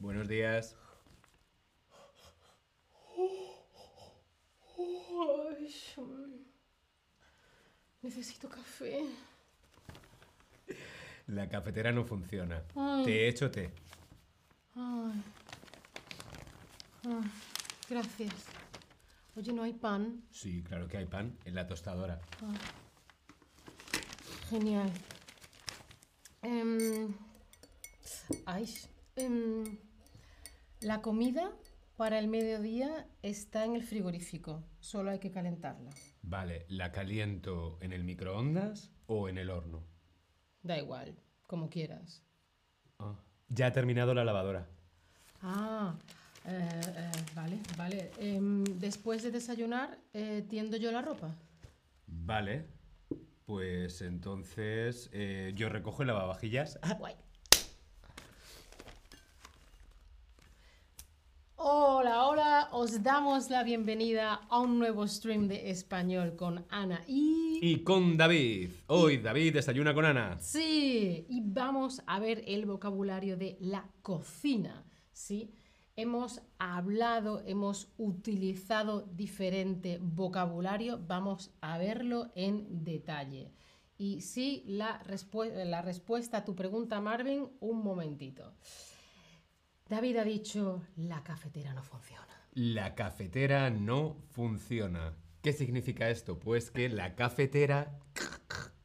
Buenos 0.00 0.26
días. 0.26 0.76
Ay, 4.76 5.70
necesito 8.02 8.48
café. 8.48 9.04
La 11.28 11.48
cafetera 11.48 11.92
no 11.92 12.04
funciona. 12.04 12.64
Ay. 12.74 13.04
Te 13.04 13.12
he 13.12 13.28
hecho 13.28 13.48
té. 13.52 13.70
Ay. 14.74 15.22
Ay, 17.04 17.30
gracias. 17.88 18.34
Oye, 19.36 19.52
¿no 19.52 19.62
hay 19.62 19.74
pan? 19.74 20.24
Sí, 20.32 20.64
claro 20.64 20.88
que 20.88 20.96
hay 20.96 21.06
pan 21.06 21.38
en 21.44 21.54
la 21.54 21.68
tostadora. 21.68 22.20
Genial. 24.48 24.90
Em, 26.42 27.14
ay, 28.46 28.66
em, 29.16 29.78
la 30.80 31.02
comida 31.02 31.52
para 31.96 32.18
el 32.18 32.28
mediodía 32.28 33.06
está 33.22 33.64
en 33.64 33.74
el 33.74 33.82
frigorífico. 33.82 34.62
Solo 34.80 35.10
hay 35.10 35.18
que 35.18 35.30
calentarla. 35.30 35.90
Vale, 36.22 36.64
¿la 36.68 36.92
caliento 36.92 37.78
en 37.80 37.92
el 37.92 38.04
microondas 38.04 38.90
o 39.06 39.28
en 39.28 39.36
el 39.38 39.50
horno? 39.50 39.82
Da 40.62 40.78
igual, 40.78 41.14
como 41.46 41.68
quieras. 41.68 42.22
Ah, 42.98 43.14
Ya 43.48 43.66
ha 43.66 43.72
terminado 43.72 44.14
la 44.14 44.24
lavadora. 44.24 44.66
Ah, 45.42 45.94
eh, 46.46 46.80
eh, 46.96 47.10
vale, 47.34 47.58
vale. 47.76 48.10
Em, 48.18 48.64
después 48.64 49.22
de 49.22 49.30
desayunar, 49.30 49.98
eh, 50.14 50.44
tiendo 50.48 50.76
yo 50.78 50.90
la 50.92 51.02
ropa. 51.02 51.34
Vale. 52.06 52.64
Pues 53.50 54.00
entonces 54.02 55.10
eh, 55.12 55.52
yo 55.56 55.68
recojo 55.68 56.02
el 56.02 56.06
lavavajillas. 56.06 56.78
Guay. 57.00 57.16
Hola, 61.56 62.28
hola, 62.28 62.68
os 62.70 63.02
damos 63.02 63.50
la 63.50 63.64
bienvenida 63.64 64.34
a 64.48 64.60
un 64.60 64.78
nuevo 64.78 65.04
stream 65.08 65.48
de 65.48 65.68
español 65.68 66.36
con 66.36 66.64
Ana 66.70 67.02
y... 67.08 67.58
Y 67.60 67.82
con 67.82 68.16
David. 68.16 68.70
Hoy 68.86 69.16
David 69.16 69.54
desayuna 69.54 69.94
con 69.94 70.04
Ana. 70.04 70.38
Sí, 70.40 71.26
y 71.28 71.40
vamos 71.44 72.02
a 72.06 72.20
ver 72.20 72.44
el 72.46 72.66
vocabulario 72.66 73.36
de 73.36 73.56
la 73.58 73.84
cocina, 74.00 74.84
¿sí? 75.12 75.50
Hemos 75.96 76.42
hablado, 76.58 77.42
hemos 77.46 77.92
utilizado 77.98 79.02
diferente 79.02 79.98
vocabulario, 80.00 80.98
vamos 81.06 81.52
a 81.60 81.78
verlo 81.78 82.30
en 82.34 82.84
detalle. 82.84 83.52
Y 83.98 84.22
sí, 84.22 84.64
la, 84.66 85.02
la 85.66 85.82
respuesta 85.82 86.38
a 86.38 86.44
tu 86.44 86.56
pregunta, 86.56 87.00
Marvin, 87.00 87.48
un 87.60 87.82
momentito. 87.82 88.54
David 89.88 90.16
ha 90.16 90.24
dicho, 90.24 90.82
la 90.96 91.22
cafetera 91.22 91.74
no 91.74 91.82
funciona. 91.82 92.26
La 92.52 92.94
cafetera 92.94 93.68
no 93.70 94.16
funciona. 94.30 95.14
¿Qué 95.42 95.52
significa 95.52 96.08
esto? 96.10 96.38
Pues 96.38 96.70
que 96.70 96.88
la 96.88 97.14
cafetera 97.14 97.98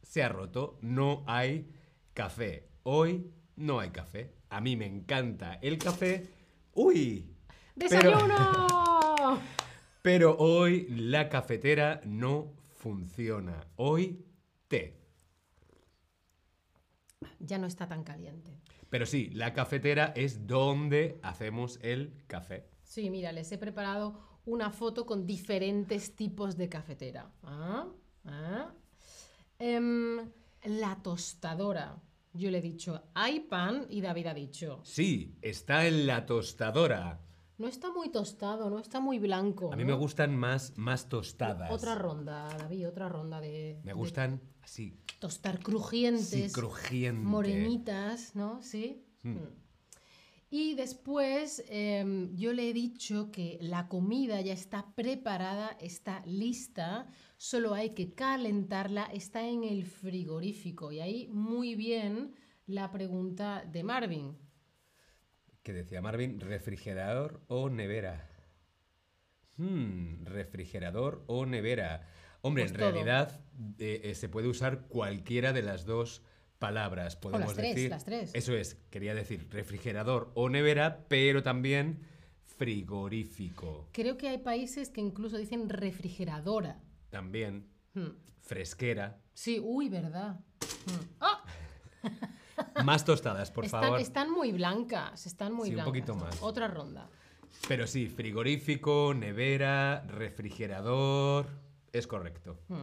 se 0.01 0.23
ha 0.23 0.29
roto, 0.29 0.77
no 0.81 1.23
hay 1.27 1.69
café. 2.13 2.69
Hoy 2.83 3.31
no 3.55 3.79
hay 3.79 3.91
café. 3.91 4.33
A 4.49 4.61
mí 4.61 4.75
me 4.75 4.85
encanta 4.85 5.59
el 5.61 5.77
café. 5.77 6.27
¡Uy! 6.75 7.33
Pero- 7.77 8.11
¡Desayuno! 8.11 9.39
Pero 10.01 10.37
hoy 10.37 10.87
la 10.89 11.29
cafetera 11.29 11.99
no 12.05 12.53
funciona. 12.75 13.65
Hoy 13.75 14.23
té. 14.67 14.99
Ya 17.39 17.57
no 17.57 17.65
está 17.65 17.87
tan 17.87 18.03
caliente. 18.03 18.59
Pero 18.91 19.05
sí, 19.07 19.29
la 19.31 19.53
cafetera 19.53 20.13
es 20.15 20.45
donde 20.45 21.19
hacemos 21.23 21.79
el 21.81 22.13
café. 22.27 22.69
Sí, 22.83 23.09
mira, 23.09 23.31
les 23.31 23.51
he 23.51 23.57
preparado 23.57 24.19
una 24.45 24.69
foto 24.69 25.05
con 25.07 25.25
diferentes 25.25 26.15
tipos 26.15 26.55
de 26.55 26.69
cafetera. 26.69 27.31
Ah, 27.41 27.87
ah. 28.25 28.71
Em, 29.57 30.29
la 30.65 31.01
tostadora. 31.01 31.97
Yo 32.35 32.51
le 32.51 32.57
he 32.57 32.61
dicho, 32.61 33.01
hay 33.13 33.39
pan 33.41 33.87
y 33.89 34.01
David 34.01 34.27
ha 34.27 34.33
dicho, 34.33 34.81
Sí, 34.83 35.37
está 35.41 35.85
en 35.87 36.05
la 36.05 36.25
tostadora. 36.25 37.21
no 37.57 37.67
está 37.67 37.91
muy 37.93 38.09
tostado, 38.09 38.69
no 38.69 38.79
está 38.79 38.99
muy 38.99 39.19
blanco. 39.19 39.71
A 39.71 39.75
mí 39.77 39.83
¿no?". 39.83 39.93
me 39.93 39.97
gustan 39.97 40.35
más, 40.35 40.73
más 40.77 41.07
tostadas. 41.07 41.71
Otra 41.71 41.95
ronda, 41.95 42.47
David, 42.57 42.87
otra 42.89 43.07
ronda 43.07 43.39
de, 43.39 43.79
Me 43.83 43.91
de 43.91 43.93
gustan 43.93 44.41
así, 44.61 44.99
tostar 45.19 45.59
crujientes, 45.59 46.27
sí, 46.27 46.51
crujiente. 46.51 47.25
morenitas, 47.25 48.35
¿no? 48.35 48.61
Sí. 48.61 49.05
Hmm. 49.23 49.29
Mm. 49.37 49.64
Y 50.57 50.73
después 50.75 51.65
em, 51.67 52.33
yo 52.33 52.53
le 52.53 52.69
he 52.69 52.73
dicho 52.73 53.29
que 53.29 53.57
la 53.59 53.89
comida 53.89 54.39
ya 54.39 54.53
está 54.53 54.95
preparada, 54.95 55.75
está 55.81 56.23
lista, 56.25 57.07
solo 57.35 57.73
hay 57.73 57.89
que 57.89 58.13
calentarla, 58.13 59.03
está 59.11 59.45
en 59.45 59.65
el 59.65 59.83
frigorífico. 59.85 60.93
Y 60.93 61.01
ahí 61.01 61.27
muy 61.27 61.75
bien 61.75 62.35
la 62.67 62.89
pregunta 62.89 63.65
de 63.65 63.83
Marvin. 63.83 64.37
Que 65.61 65.73
decía 65.73 66.01
Marvin, 66.01 66.39
refrigerador 66.39 67.41
o 67.47 67.69
nevera. 67.69 68.29
Hmm, 69.57 70.23
refrigerador 70.25 71.23
o 71.27 71.45
nevera. 71.45 72.07
Hombre, 72.41 72.63
Pues 72.63 72.71
en 72.71 72.77
todo. 72.77 72.91
realidad 72.91 73.41
eh, 73.79 74.01
eh, 74.05 74.15
se 74.15 74.29
puede 74.29 74.47
usar 74.47 74.87
cualquiera 74.87 75.51
de 75.51 75.63
las 75.63 75.85
dos 75.85 76.21
palabras. 76.59 77.15
Podemos 77.15 77.47
las 77.47 77.55
tres, 77.55 77.75
decir, 77.75 77.89
las 77.89 78.05
tres. 78.05 78.31
Eso 78.33 78.53
es, 78.53 78.75
quería 78.89 79.13
decir 79.13 79.47
refrigerador 79.51 80.31
o 80.35 80.49
nevera, 80.49 81.05
pero 81.07 81.43
también 81.43 81.99
frigorífico. 82.57 83.89
Creo 83.91 84.17
que 84.17 84.29
hay 84.29 84.37
países 84.37 84.89
que 84.89 85.01
incluso 85.01 85.37
dicen 85.37 85.69
refrigeradora. 85.69 86.79
También 87.09 87.67
Hmm. 87.93 88.09
fresquera. 88.41 89.19
Sí, 89.33 89.59
uy, 89.63 89.89
verdad. 89.89 90.39
Hmm. 90.85 91.05
¡Ah! 91.21 91.43
Más 92.85 93.03
tostadas, 93.05 93.51
por 93.51 93.65
están, 93.65 93.83
favor. 93.83 93.99
están 94.01 94.31
muy 94.31 94.51
blancas, 94.51 95.25
están 95.25 95.53
muy 95.53 95.69
Sí, 95.69 95.75
un 95.75 95.83
poquito 95.83 96.15
más. 96.15 96.41
Otra 96.41 96.67
ronda. 96.67 97.09
Pero 97.67 97.87
sí, 97.87 98.07
frigorífico, 98.07 99.13
nevera, 99.13 100.01
refrigerador. 100.07 101.47
Es 101.91 102.05
correcto. 102.07 102.59
Mm. 102.67 102.81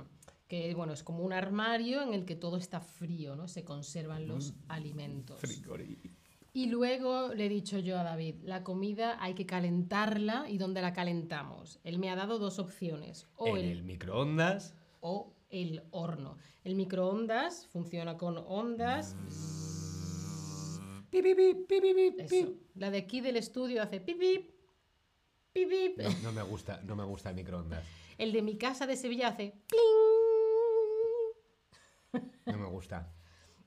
Que 0.53 0.75
bueno, 0.75 0.93
es 0.93 1.03
como 1.03 1.25
un 1.25 1.33
armario 1.33 2.03
en 2.03 2.13
el 2.13 2.27
que 2.27 2.37
todo 2.37 2.59
está 2.59 2.79
frío, 2.83 3.35
¿no? 3.37 3.49
Se 3.49 3.65
conservan 3.65 4.29
los 4.29 4.53
Mm. 4.53 4.57
alimentos. 4.69 5.41
Frigorífico. 5.41 6.15
Y 6.53 6.67
luego 6.67 7.33
le 7.33 7.47
he 7.47 7.49
dicho 7.49 7.79
yo 7.79 7.99
a 7.99 8.03
David, 8.03 8.35
la 8.43 8.63
comida 8.63 9.17
hay 9.19 9.33
que 9.33 9.47
calentarla 9.47 10.45
y 10.51 10.59
¿dónde 10.59 10.83
la 10.83 10.93
calentamos? 10.93 11.81
Él 11.85 11.99
me 11.99 12.11
ha 12.11 12.17
dado 12.17 12.39
dos 12.39 12.59
opciones, 12.59 13.27
o 13.37 13.57
En 13.57 13.65
el, 13.65 13.71
el 13.79 13.83
microondas. 13.85 14.75
o 15.01 15.33
el 15.49 15.85
horno. 15.91 16.37
El 16.65 16.75
microondas 16.75 17.67
funciona 17.69 18.19
con 18.19 18.37
ondas. 18.37 19.17
Pi, 21.09 21.23
pi, 21.23 21.35
pi, 21.35 21.55
pi, 21.67 21.81
pi, 21.81 21.95
pi, 21.95 22.11
pi. 22.29 22.37
Eso. 22.41 22.53
La 22.75 22.91
de 22.91 22.99
aquí 22.99 23.23
del 23.23 23.37
estudio 23.37 23.83
hace 23.83 24.01
pip 24.03 24.19
pip, 24.19 24.51
pip 25.55 25.69
pip. 25.71 25.99
No, 25.99 26.11
no 26.25 26.33
me 26.33 26.43
gusta, 26.43 26.83
no 26.83 26.95
me 26.95 27.05
gusta 27.05 27.31
el 27.31 27.37
microondas. 27.37 27.87
El 28.19 28.33
de 28.33 28.43
mi 28.43 28.59
casa 28.59 28.87
de 28.87 28.97
Sevilla 28.97 29.29
hace 29.29 29.55
pling. 29.67 30.12
No 32.47 32.59
me 32.59 32.67
gusta. 32.69 33.13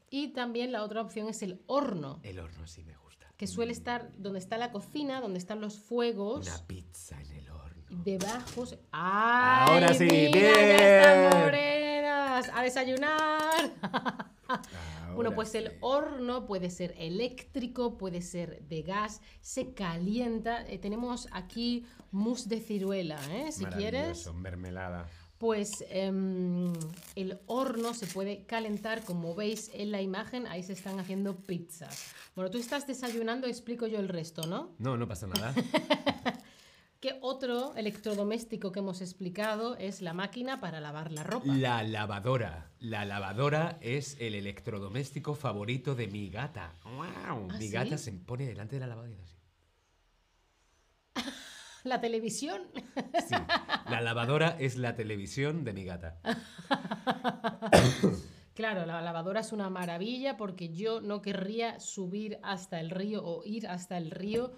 Y 0.10 0.30
también 0.34 0.72
la 0.72 0.84
otra 0.84 1.02
opción 1.02 1.28
es 1.28 1.42
el 1.42 1.64
horno. 1.68 2.20
El 2.24 2.40
horno 2.40 2.68
sí 2.68 2.84
me 2.84 2.96
gusta. 2.98 3.06
que 3.38 3.48
suele 3.48 3.74
estar 3.74 4.12
donde 4.18 4.40
está 4.40 4.58
la 4.58 4.72
cocina, 4.72 5.20
donde 5.20 5.40
están 5.40 5.60
los 5.60 5.78
fuegos. 5.80 6.48
Una 6.48 6.66
pizza 6.68 7.20
en 7.22 7.32
el 7.34 7.50
horno. 7.50 7.84
Debajo. 8.04 8.66
se- 8.66 8.80
¡Ay, 8.92 9.68
Ahora 9.74 9.94
sí, 9.94 10.06
mira, 10.06 10.32
bien! 10.32 10.44
Ya 10.78 11.28
están 11.30 11.42
morenas. 11.44 12.50
¡A 12.54 12.62
desayunar! 12.64 13.74
bueno, 15.16 15.34
pues 15.34 15.54
el 15.56 15.78
horno 15.82 16.46
puede 16.46 16.70
ser 16.70 16.94
eléctrico, 16.98 17.98
puede 17.98 18.22
ser 18.22 18.62
de 18.68 18.82
gas, 18.84 19.22
se 19.42 19.74
calienta. 19.74 20.66
Eh, 20.68 20.78
tenemos 20.78 21.28
aquí 21.32 21.86
mousse 22.12 22.48
de 22.48 22.60
ciruela, 22.62 23.20
¿eh? 23.32 23.52
si 23.52 23.66
quieres. 23.66 24.32
Mermelada. 24.34 25.08
Pues 25.38 25.84
em, 25.90 26.74
el 27.16 27.40
horno 27.48 27.94
se 27.94 28.08
puede 28.08 28.46
calentar, 28.46 29.04
como 29.04 29.36
veis 29.36 29.70
en 29.74 29.92
la 29.92 30.02
imagen, 30.02 30.48
ahí 30.48 30.64
se 30.64 30.74
están 30.74 31.00
haciendo 31.00 31.36
pizzas. 31.36 32.14
Bueno, 32.36 32.50
tú 32.50 32.58
estás 32.58 32.88
desayunando, 32.88 33.48
explico 33.48 33.86
yo 33.86 34.00
el 34.00 34.08
resto, 34.08 34.48
¿no? 34.48 34.74
No, 34.80 34.98
no 34.98 35.08
pasa 35.08 35.28
nada. 35.28 35.54
¿Qué 37.02 37.20
otro 37.22 37.76
electrodoméstico 37.76 38.72
que 38.72 38.80
hemos 38.80 39.02
explicado 39.02 39.76
es 39.76 40.02
la 40.02 40.14
máquina 40.14 40.60
para 40.60 40.80
lavar 40.80 41.12
la 41.12 41.24
ropa? 41.24 41.46
La 41.46 41.84
lavadora. 41.84 42.72
La 42.80 43.06
lavadora 43.06 43.78
es 43.82 44.18
el 44.20 44.34
electrodoméstico 44.34 45.36
favorito 45.36 45.94
de 45.94 46.08
mi 46.08 46.30
gata. 46.30 46.74
¡Guau! 46.84 47.48
¿Ah, 47.52 47.58
mi 47.60 47.68
sí? 47.68 47.72
gata 47.72 47.98
se 47.98 48.12
pone 48.14 48.48
delante 48.48 48.78
de 48.78 48.80
la 48.80 48.88
lavadora. 48.88 49.24
¿La 51.86 52.02
televisión? 52.02 52.64
Sí, 53.28 53.36
la 53.90 54.02
lavadora 54.02 54.58
es 54.60 54.76
la 54.76 54.96
televisión 54.96 55.64
de 55.64 55.74
mi 55.74 55.86
gata. 55.86 56.18
Claro, 58.56 58.86
la 58.86 59.02
lavadora 59.02 59.42
es 59.42 59.52
una 59.52 59.70
maravilla 59.70 60.38
porque 60.38 60.70
yo 60.70 61.02
no 61.02 61.22
querría 61.22 61.80
subir 61.80 62.40
hasta 62.42 62.80
el 62.80 62.90
río 62.90 63.24
o 63.24 63.44
ir 63.44 63.68
hasta 63.68 63.98
el 63.98 64.12
río 64.12 64.54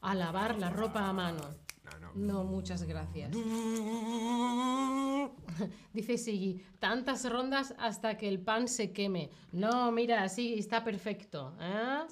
a 0.00 0.14
lavar 0.14 0.58
la 0.58 0.68
ropa 0.68 1.08
a 1.08 1.12
mano. 1.12 1.40
No, 1.84 1.98
no. 1.98 2.12
No, 2.14 2.44
muchas 2.44 2.82
gracias. 2.82 3.30
Dice 5.92 6.18
Siggy, 6.18 6.62
tantas 6.78 7.28
rondas 7.30 7.74
hasta 7.78 8.18
que 8.18 8.28
el 8.28 8.40
pan 8.40 8.68
se 8.68 8.92
queme. 8.92 9.30
No, 9.52 9.90
mira, 9.92 10.28
sí, 10.28 10.56
está 10.58 10.84
perfecto. 10.84 11.56
¿eh? 11.60 12.02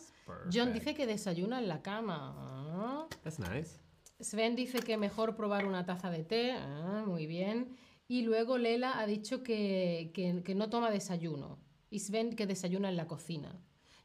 John 0.52 0.72
dice 0.72 0.94
que 0.94 1.06
desayuna 1.06 1.58
en 1.58 1.68
la 1.68 1.82
cama. 1.82 2.34
Ah. 2.36 3.06
That's 3.22 3.38
nice. 3.38 3.80
Sven 4.20 4.56
dice 4.56 4.80
que 4.80 4.96
mejor 4.96 5.36
probar 5.36 5.66
una 5.66 5.84
taza 5.86 6.10
de 6.10 6.24
té. 6.24 6.52
Ah, 6.52 7.04
muy 7.06 7.26
bien. 7.26 7.76
Y 8.08 8.22
luego 8.22 8.58
Lela 8.58 8.98
ha 8.98 9.06
dicho 9.06 9.42
que, 9.42 10.10
que- 10.14 10.42
que 10.42 10.54
no 10.54 10.68
toma 10.70 10.90
desayuno. 10.90 11.58
Y 11.90 12.00
Sven 12.00 12.34
que 12.34 12.46
desayuna 12.46 12.88
en 12.88 12.96
la 12.96 13.06
cocina. 13.06 13.54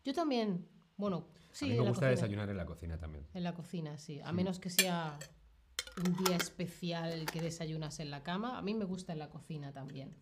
Yo 0.06 0.14
también, 0.14 0.68
bueno, 0.98 1.28
sí, 1.52 1.66
a 1.66 1.68
mí 1.70 1.74
en 1.74 1.80
me 1.80 1.84
la 1.86 1.90
gusta 1.92 2.02
cocina. 2.08 2.12
desayunar 2.12 2.50
en 2.50 2.58
la 2.58 2.66
cocina 2.66 2.98
también. 3.00 3.26
En 3.34 3.44
la 3.44 3.54
cocina, 3.54 3.98
sí. 3.98 4.20
A 4.24 4.32
menos 4.34 4.60
que 4.60 4.70
sea 4.70 5.18
un 6.06 6.26
día 6.26 6.36
especial 6.38 7.26
que 7.32 7.42
desayunas 7.42 8.00
en 8.00 8.12
la 8.12 8.24
cama. 8.24 8.58
A 8.58 8.62
mí 8.62 8.74
me 8.74 8.86
gusta 8.86 9.14
en 9.14 9.20
la 9.20 9.30
cocina 9.30 9.72
también. 9.72 10.14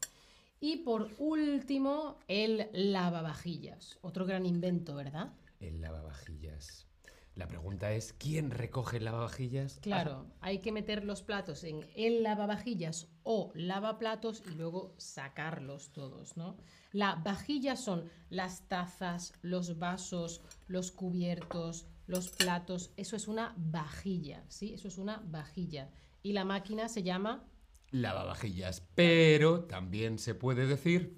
Y 0.59 0.77
por 0.77 1.09
último, 1.17 2.19
el 2.27 2.69
lavavajillas. 2.73 3.97
Otro 4.01 4.25
gran 4.25 4.45
invento, 4.45 4.95
¿verdad? 4.95 5.33
El 5.59 5.81
lavavajillas. 5.81 6.87
La 7.35 7.47
pregunta 7.47 7.93
es, 7.93 8.13
¿quién 8.13 8.51
recoge 8.51 8.97
el 8.97 9.05
lavavajillas? 9.05 9.79
Claro, 9.81 10.25
hay 10.41 10.59
que 10.59 10.73
meter 10.73 11.05
los 11.05 11.23
platos 11.23 11.63
en 11.63 11.87
el 11.95 12.23
lavavajillas 12.23 13.07
o 13.23 13.51
lavaplatos 13.55 14.43
y 14.51 14.55
luego 14.55 14.93
sacarlos 14.97 15.93
todos, 15.93 16.35
¿no? 16.35 16.57
La 16.91 17.15
vajilla 17.15 17.77
son 17.77 18.09
las 18.29 18.67
tazas, 18.67 19.33
los 19.41 19.79
vasos, 19.79 20.41
los 20.67 20.91
cubiertos, 20.91 21.87
los 22.05 22.29
platos. 22.29 22.91
Eso 22.97 23.15
es 23.15 23.29
una 23.29 23.53
vajilla, 23.57 24.43
¿sí? 24.49 24.73
Eso 24.73 24.89
es 24.89 24.97
una 24.97 25.23
vajilla. 25.25 25.89
Y 26.21 26.33
la 26.33 26.43
máquina 26.43 26.89
se 26.89 27.01
llama 27.01 27.47
Lavavajillas. 27.91 28.83
Pero 28.93 29.63
también 29.63 30.19
se 30.19 30.35
puede 30.35 30.67
decir 30.67 31.17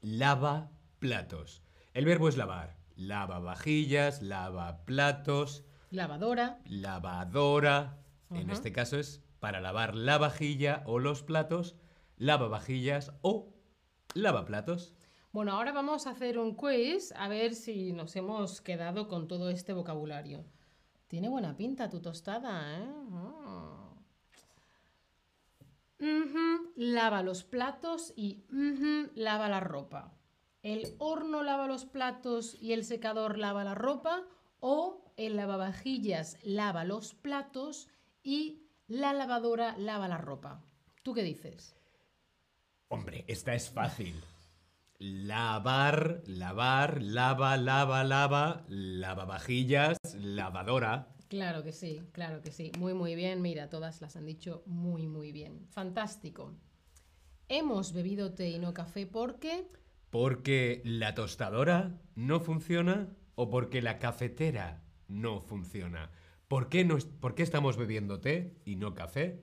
lavaplatos. 0.00 1.62
El 1.92 2.06
verbo 2.06 2.28
es 2.28 2.38
lavar. 2.38 2.81
Lavavajillas, 3.06 4.22
lavaplatos, 4.22 5.64
lavadora. 5.90 6.60
lavadora. 6.66 7.98
En 8.30 8.48
este 8.50 8.72
caso 8.72 8.96
es 8.98 9.22
para 9.40 9.60
lavar 9.60 9.94
la 9.94 10.18
vajilla 10.18 10.82
o 10.86 10.98
los 10.98 11.22
platos, 11.22 11.76
lavavajillas 12.16 13.12
o 13.22 13.52
lavaplatos. 14.14 14.94
Bueno, 15.32 15.52
ahora 15.52 15.72
vamos 15.72 16.06
a 16.06 16.10
hacer 16.10 16.38
un 16.38 16.54
quiz 16.54 17.12
a 17.16 17.26
ver 17.28 17.54
si 17.54 17.92
nos 17.92 18.14
hemos 18.16 18.60
quedado 18.60 19.08
con 19.08 19.26
todo 19.26 19.50
este 19.50 19.72
vocabulario. 19.72 20.44
Tiene 21.08 21.28
buena 21.28 21.56
pinta 21.56 21.90
tu 21.90 22.00
tostada, 22.00 22.78
¿eh? 22.78 22.86
Ah. 23.10 23.94
Lava 26.76 27.22
los 27.22 27.44
platos 27.44 28.12
y 28.16 28.44
lava 29.14 29.48
la 29.48 29.60
ropa. 29.60 30.14
¿El 30.62 30.94
horno 30.98 31.42
lava 31.42 31.66
los 31.66 31.84
platos 31.84 32.56
y 32.60 32.72
el 32.72 32.84
secador 32.84 33.36
lava 33.36 33.64
la 33.64 33.74
ropa? 33.74 34.22
¿O 34.60 35.12
el 35.16 35.34
lavavajillas 35.34 36.38
lava 36.44 36.84
los 36.84 37.14
platos 37.14 37.88
y 38.22 38.68
la 38.86 39.12
lavadora 39.12 39.76
lava 39.76 40.06
la 40.06 40.18
ropa? 40.18 40.62
¿Tú 41.02 41.14
qué 41.14 41.24
dices? 41.24 41.74
Hombre, 42.86 43.24
esta 43.26 43.54
es 43.54 43.70
fácil. 43.70 44.22
Lavar, 44.98 46.22
lavar, 46.26 47.02
lava, 47.02 47.56
lava, 47.56 48.04
lava, 48.04 48.64
lavavajillas, 48.68 49.96
lavadora. 50.14 51.08
Claro 51.26 51.64
que 51.64 51.72
sí, 51.72 52.02
claro 52.12 52.40
que 52.40 52.52
sí. 52.52 52.70
Muy, 52.78 52.94
muy 52.94 53.16
bien. 53.16 53.42
Mira, 53.42 53.68
todas 53.68 54.00
las 54.00 54.14
han 54.14 54.26
dicho 54.26 54.62
muy, 54.66 55.08
muy 55.08 55.32
bien. 55.32 55.66
Fantástico. 55.70 56.54
Hemos 57.48 57.92
bebido 57.92 58.32
té 58.32 58.50
y 58.50 58.60
no 58.60 58.72
café 58.72 59.06
porque... 59.06 59.66
¿Porque 60.12 60.82
la 60.84 61.14
tostadora 61.14 61.98
no 62.14 62.38
funciona 62.38 63.16
o 63.34 63.48
porque 63.48 63.80
la 63.80 63.98
cafetera 63.98 64.82
no 65.08 65.40
funciona? 65.40 66.10
¿Por 66.48 66.68
qué, 66.68 66.84
no 66.84 66.98
¿Por 66.98 67.34
qué 67.34 67.42
estamos 67.42 67.78
bebiendo 67.78 68.20
té 68.20 68.54
y 68.66 68.76
no 68.76 68.92
café? 68.94 69.42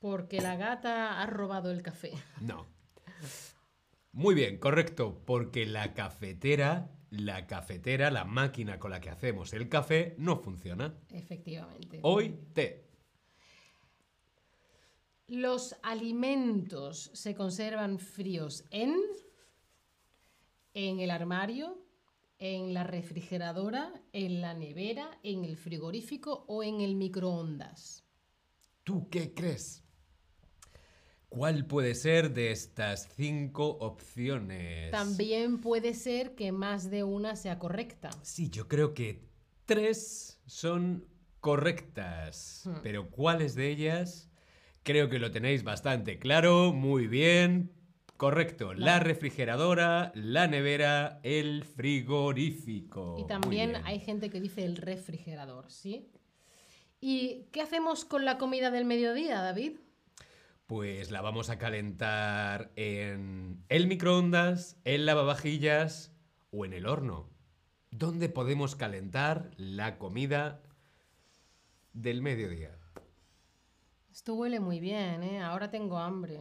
Porque 0.00 0.40
la 0.40 0.56
gata 0.56 1.22
ha 1.22 1.26
robado 1.26 1.70
el 1.70 1.82
café. 1.82 2.10
No. 2.40 2.66
Muy 4.10 4.34
bien, 4.34 4.58
correcto. 4.58 5.22
Porque 5.24 5.64
la 5.64 5.94
cafetera, 5.94 6.90
la 7.10 7.46
cafetera, 7.46 8.10
la 8.10 8.24
máquina 8.24 8.80
con 8.80 8.90
la 8.90 9.00
que 9.00 9.10
hacemos 9.10 9.52
el 9.52 9.68
café, 9.68 10.16
no 10.18 10.36
funciona. 10.40 10.96
Efectivamente. 11.10 12.00
Hoy 12.02 12.40
té. 12.54 12.89
Los 15.30 15.76
alimentos 15.84 17.08
se 17.14 17.36
conservan 17.36 18.00
fríos 18.00 18.64
en... 18.70 18.96
En 20.74 20.98
el 20.98 21.12
armario, 21.12 21.84
en 22.38 22.74
la 22.74 22.82
refrigeradora, 22.82 23.92
en 24.12 24.40
la 24.40 24.54
nevera, 24.54 25.20
en 25.22 25.44
el 25.44 25.56
frigorífico 25.56 26.44
o 26.48 26.64
en 26.64 26.80
el 26.80 26.96
microondas. 26.96 28.04
¿Tú 28.82 29.08
qué 29.08 29.32
crees? 29.32 29.84
¿Cuál 31.28 31.64
puede 31.64 31.94
ser 31.94 32.32
de 32.32 32.50
estas 32.50 33.08
cinco 33.14 33.68
opciones? 33.68 34.90
También 34.90 35.60
puede 35.60 35.94
ser 35.94 36.34
que 36.34 36.50
más 36.50 36.90
de 36.90 37.04
una 37.04 37.36
sea 37.36 37.60
correcta. 37.60 38.10
Sí, 38.22 38.50
yo 38.50 38.66
creo 38.66 38.94
que 38.94 39.28
tres 39.64 40.40
son 40.46 41.06
correctas. 41.38 42.62
Hmm. 42.64 42.74
Pero 42.82 43.10
¿cuáles 43.10 43.54
de 43.54 43.70
ellas? 43.70 44.29
Creo 44.82 45.08
que 45.08 45.18
lo 45.18 45.30
tenéis 45.30 45.62
bastante 45.62 46.18
claro. 46.18 46.72
Muy 46.72 47.06
bien. 47.06 47.72
Correcto. 48.16 48.74
La 48.74 49.00
refrigeradora, 49.00 50.12
la 50.14 50.46
nevera, 50.46 51.20
el 51.22 51.64
frigorífico. 51.64 53.16
Y 53.18 53.26
también 53.26 53.76
hay 53.84 53.98
gente 53.98 54.28
que 54.28 54.40
dice 54.40 54.64
el 54.64 54.76
refrigerador, 54.76 55.70
¿sí? 55.70 56.10
¿Y 57.00 57.46
qué 57.50 57.62
hacemos 57.62 58.04
con 58.04 58.26
la 58.26 58.36
comida 58.36 58.70
del 58.70 58.84
mediodía, 58.84 59.40
David? 59.40 59.78
Pues 60.66 61.10
la 61.10 61.22
vamos 61.22 61.48
a 61.48 61.58
calentar 61.58 62.72
en 62.76 63.64
el 63.70 63.86
microondas, 63.86 64.76
el 64.84 65.06
lavavajillas 65.06 66.12
o 66.50 66.66
en 66.66 66.74
el 66.74 66.86
horno. 66.86 67.30
¿Dónde 67.90 68.28
podemos 68.28 68.76
calentar 68.76 69.50
la 69.56 69.96
comida 69.96 70.62
del 71.94 72.20
mediodía? 72.20 72.79
Esto 74.20 74.34
huele 74.34 74.60
muy 74.60 74.80
bien, 74.80 75.22
¿eh? 75.22 75.40
Ahora 75.40 75.70
tengo 75.70 75.96
hambre. 75.96 76.40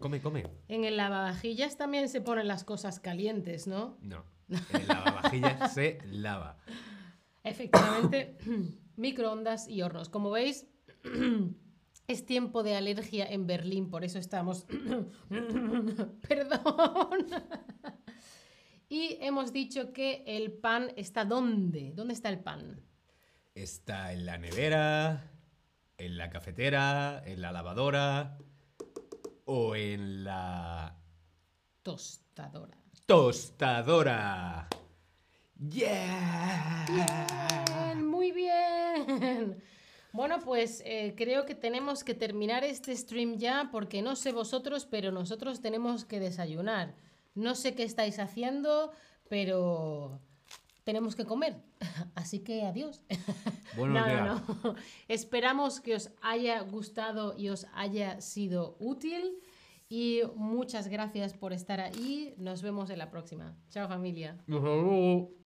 Come, 0.00 0.20
come. 0.20 0.44
En 0.66 0.82
el 0.82 0.96
lavavajillas 0.96 1.76
también 1.76 2.08
se 2.08 2.20
ponen 2.20 2.48
las 2.48 2.64
cosas 2.64 2.98
calientes, 2.98 3.68
¿no? 3.68 3.98
No. 4.00 4.24
El 4.48 4.88
lavavajillas 4.88 5.74
se 5.74 6.00
lava. 6.10 6.58
Efectivamente, 7.44 8.36
microondas 8.96 9.68
y 9.68 9.80
hornos. 9.82 10.08
Como 10.08 10.32
veis, 10.32 10.66
es 12.08 12.26
tiempo 12.26 12.64
de 12.64 12.74
alergia 12.74 13.26
en 13.26 13.46
Berlín, 13.46 13.88
por 13.88 14.02
eso 14.02 14.18
estamos... 14.18 14.66
Perdón. 16.28 17.26
Y 18.88 19.18
hemos 19.20 19.52
dicho 19.52 19.92
que 19.92 20.24
el 20.26 20.52
pan 20.52 20.90
está 20.96 21.24
¿dónde? 21.24 21.92
¿Dónde 21.94 22.12
está 22.12 22.28
el 22.28 22.40
pan? 22.40 22.84
Está 23.54 24.12
en 24.12 24.26
la 24.26 24.36
nevera, 24.36 25.31
en 26.04 26.16
la 26.18 26.30
cafetera, 26.30 27.22
en 27.24 27.40
la 27.40 27.52
lavadora 27.52 28.36
o 29.44 29.76
en 29.76 30.24
la 30.24 30.96
Tostadora. 31.82 32.76
tostadora. 33.06 34.68
¡Yeah! 35.58 36.84
Bien, 36.88 38.06
muy 38.06 38.32
bien. 38.32 39.62
Bueno, 40.12 40.40
pues 40.40 40.82
eh, 40.84 41.14
creo 41.16 41.46
que 41.46 41.54
tenemos 41.54 42.04
que 42.04 42.14
terminar 42.14 42.64
este 42.64 42.94
stream 42.96 43.38
ya 43.38 43.68
porque 43.72 44.02
no 44.02 44.14
sé 44.16 44.32
vosotros, 44.32 44.86
pero 44.86 45.10
nosotros 45.12 45.60
tenemos 45.60 46.04
que 46.04 46.20
desayunar. 46.20 46.94
No 47.34 47.54
sé 47.54 47.74
qué 47.74 47.84
estáis 47.84 48.18
haciendo, 48.18 48.92
pero 49.28 50.20
tenemos 50.84 51.14
que 51.16 51.24
comer. 51.24 51.56
Así 52.14 52.40
que 52.40 52.62
adiós. 52.62 53.02
Buenos 53.76 54.00
no, 54.00 54.06
días. 54.06 54.26
no, 54.26 54.58
no. 54.64 54.74
Esperamos 55.08 55.80
que 55.80 55.94
os 55.94 56.10
haya 56.22 56.60
gustado 56.60 57.34
y 57.36 57.48
os 57.48 57.66
haya 57.74 58.20
sido 58.20 58.76
útil. 58.80 59.38
Y 59.88 60.22
muchas 60.36 60.88
gracias 60.88 61.34
por 61.34 61.52
estar 61.52 61.80
ahí. 61.80 62.34
Nos 62.38 62.62
vemos 62.62 62.88
en 62.88 62.98
la 62.98 63.10
próxima. 63.10 63.54
Chao 63.68 63.88
familia. 63.88 64.38
Hasta 64.40 64.52
luego. 64.52 65.32